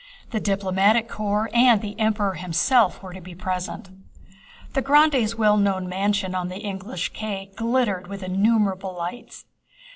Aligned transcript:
The 0.31 0.39
diplomatic 0.39 1.07
corps 1.07 1.51
and 1.53 1.79
the 1.79 1.93
Emperor 1.99 2.33
himself 2.33 3.03
were 3.03 3.13
to 3.13 3.21
be 3.21 3.35
present. 3.35 3.91
The 4.73 4.81
grandee's 4.81 5.35
well 5.35 5.57
known 5.57 5.87
mansion 5.87 6.33
on 6.33 6.47
the 6.49 6.57
English 6.57 7.09
Quay 7.13 7.51
glittered 7.55 8.07
with 8.07 8.23
innumerable 8.23 8.95
lights. 8.95 9.45